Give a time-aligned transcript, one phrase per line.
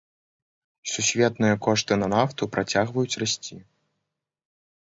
[0.93, 3.61] Сусветныя кошты на нафту працягваюць расці.